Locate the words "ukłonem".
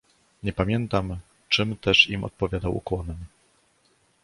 2.77-3.17